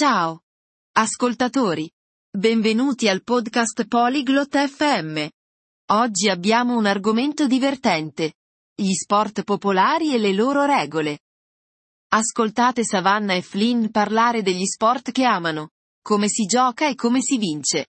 [0.00, 0.42] Ciao.
[0.92, 1.90] Ascoltatori.
[2.30, 5.26] Benvenuti al podcast Polyglot FM.
[5.92, 8.34] Oggi abbiamo un argomento divertente.
[8.74, 11.20] Gli sport popolari e le loro regole.
[12.08, 15.70] Ascoltate Savannah e Flynn parlare degli sport che amano,
[16.02, 17.86] come si gioca e come si vince.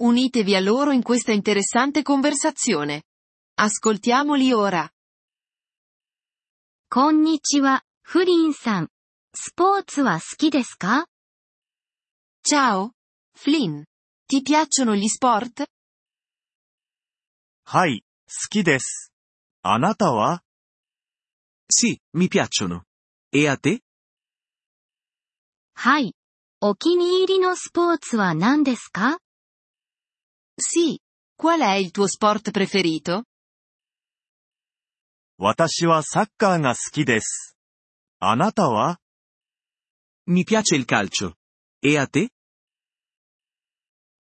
[0.00, 3.04] Unitevi a loro in questa interessante conversazione.
[3.54, 4.90] Ascoltiamoli ora.
[6.90, 8.88] こんにちは、フリンさん。
[9.35, 11.05] スポーツは好きですか
[12.43, 12.91] Ciao.
[13.37, 13.83] Flynn.
[14.27, 15.67] Ti piacciono gli sport?
[17.65, 19.11] はい、好きです。
[19.61, 20.41] あなたは
[21.71, 22.81] Sì, mi piacciono.
[23.31, 23.81] E a te?
[25.75, 26.15] はい。
[26.61, 29.19] お気に入りのスポーツは何ですか
[30.59, 30.99] Sì.
[31.37, 33.23] Qual è il tuo sport preferito?
[35.37, 37.55] 私はサッカーが好きです。
[38.19, 38.99] あなたは
[40.28, 41.34] Mi piace il calcio.
[41.80, 42.30] E a te?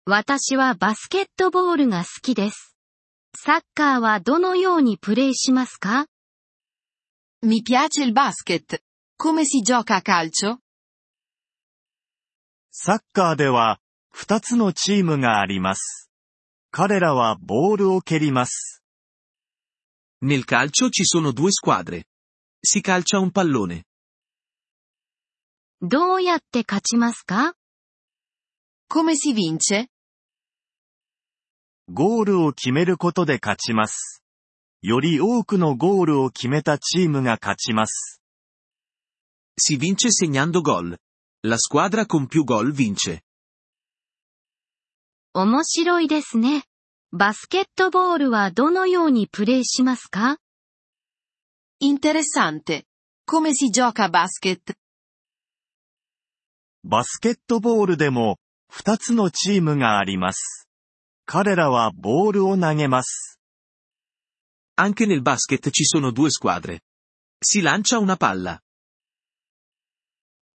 [0.06, 2.76] 私はバスケットボールが好きです。
[3.38, 6.08] サッカーはどのようにプレイしますか
[7.42, 8.82] Mi piace il basket.
[9.18, 10.58] Come si gioca a calcio?
[12.72, 16.10] サッカーでは、二つのチームがあります。
[16.72, 18.84] 彼らはボールを蹴ります。
[20.22, 22.06] Nel calcio ci sono due squadre.
[22.64, 23.84] Si calcia un pallone.
[25.81, 27.55] どうやって勝ちますか
[28.91, 29.87] Come si vince?
[31.89, 34.25] ゴールを決めることで勝ちます。
[34.83, 38.21] より多くのゴールを決めたチームが勝ちます。
[39.57, 40.99] Si vince segnando gol.
[41.45, 43.21] La squadra con più gol vince.
[45.33, 46.65] 面白いですね。
[47.13, 50.39] バスケットボールはどのようにプレイしますか
[51.81, 52.83] Interessante.
[53.29, 54.75] Come si gioca a basket?
[56.91, 58.39] バスケットボールでも、
[58.71, 60.71] 二つのチームがあります。
[61.27, 63.39] 彼らはボールを投げます。
[64.81, 66.81] Anche nel basket ci sono due squadre.
[67.45, 68.61] Si lancia una palla.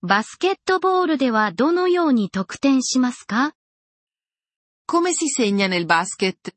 [0.02, 3.54] バスケットボールではどのように得点しますか
[4.88, 6.54] Come si segna nel basket?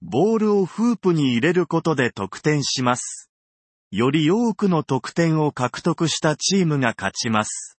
[0.00, 3.30] ボールをフープに入れることで得点します。
[3.90, 7.78] より多くの得点を獲得したチームが勝ちます。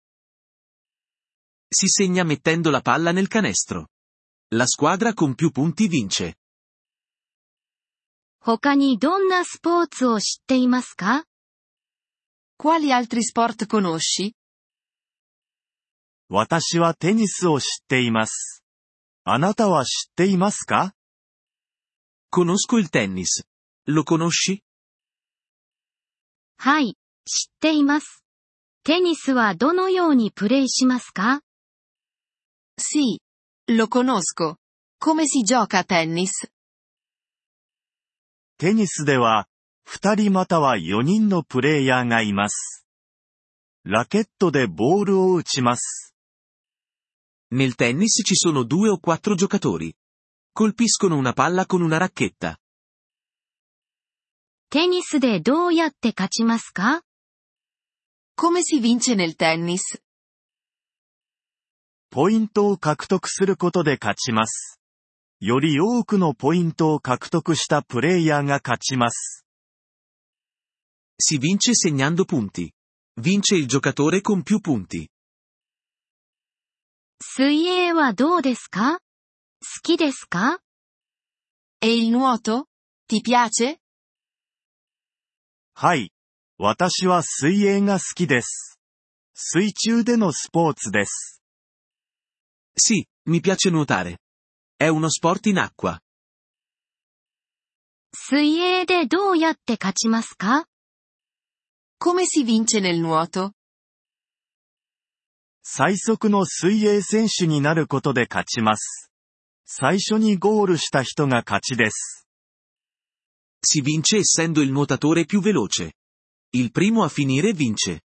[1.71, 3.89] Si segna mettendo la palla nel canestro.
[4.51, 6.35] La squadra con più punti vince.
[8.41, 11.25] 他にどんなスポーツを知っていますか
[12.57, 14.33] Quali altri sport conosci?
[16.27, 18.63] 私はテニスを知っています。
[19.25, 20.95] あなたは知っていますか
[22.31, 23.43] Conosco il tennis.
[23.87, 24.61] Lo conosci?
[26.61, 28.21] はい、知っています。
[28.83, 31.39] テニスはどのようにプレイしますか
[32.77, 33.21] Sì.
[33.69, 34.57] Lo conosco.
[35.01, 36.49] Come si gioca a tennis?
[38.57, 39.47] テニスでは、
[39.85, 42.85] 二人または四人のプレイヤーがいます。
[43.85, 46.13] ラケットでボールを打ちます。
[47.53, 49.93] Nel tennis ci sono due o quattro giocatori.
[50.53, 52.59] Colpiscono una palla con una racchetta.
[54.71, 57.01] テニスでどうやって勝ちますか
[58.37, 59.99] Come si vince nel tennis?
[62.11, 64.79] ポイントを獲得することで勝ちます。
[65.39, 69.43] より多くのポイントを獲得したプレイヤーが勝ちます。
[71.19, 72.71] Si vince segnando punti.
[73.19, 75.07] Vince il giocatore con più punti.
[77.19, 78.99] 水泳はどうですか好
[79.81, 80.59] きですか
[81.81, 82.67] E il nuoto?
[83.09, 83.79] Ti piace?
[85.81, 86.11] はい。
[86.57, 88.77] 私は水泳が好きです。
[89.33, 91.41] 水中でのスポーツです。
[92.77, 94.17] Sì, mi piace nuotare.
[94.77, 95.99] È uno sport in acqua.
[98.13, 100.65] 水泳でどうやって勝ちますか
[102.01, 103.53] ？Come si vince nel nuoto?
[105.63, 109.13] 最速の水泳選手になることで勝ちます。
[109.63, 112.28] 最初にゴールした人が勝ちです。
[113.64, 115.94] Si vince essendo il nuotatore più veloce.
[116.54, 118.02] Il primo a finire vince.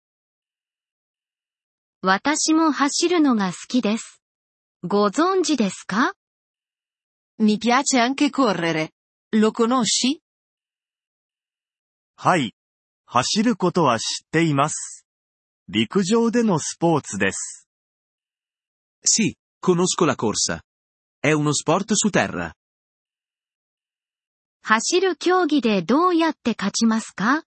[2.02, 4.20] 私も走るのが好きです。
[4.82, 6.12] ご存知ですか
[7.40, 8.90] Mi piace anche correre.
[9.32, 10.20] Lo conosci?
[12.16, 12.54] はい。
[13.06, 15.06] 走ることは知っています。
[15.68, 17.66] 陸上でのスポーツです。
[19.02, 20.60] Sì, conosco la corsa.
[21.20, 22.52] È uno sport su terra.
[24.71, 27.41] 走る競技でどうやって勝ちますか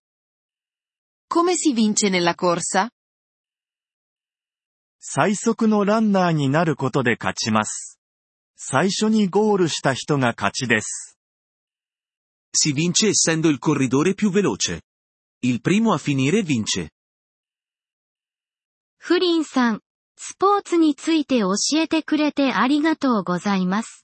[1.31, 2.89] ？Come si vince nella corsa?
[4.99, 7.97] 最速のランナーになることで勝ちます。
[8.57, 11.17] 最初にゴールした人が勝ちです。
[12.53, 14.81] Si vince essendo il corridore più veloce.
[15.41, 16.89] Il primo a finire vince.
[18.97, 19.79] フリンさん、
[20.17, 24.02] スポーツについて教えてくれてありがとうございます。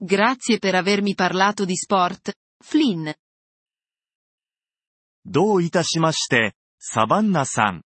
[0.00, 3.12] Grazie per avermi parlato di sport, Flynn.
[5.24, 7.82] どういたしまして、サバンナさん。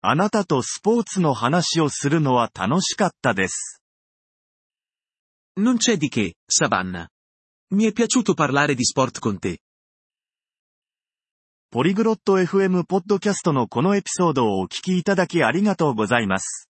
[0.00, 3.80] あなたとスポーツの話をするのは楽しかったです。
[5.56, 7.06] Non c'è di che, Savannah.
[7.70, 9.60] Mi è piaciuto parlare di sport con te.
[11.70, 16.68] ポリグロット FM ポッドキャストのこのエピソードをお聞きいただきありがとうございます。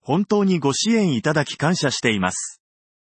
[0.00, 2.57] 本当にご支援いただき感謝しています。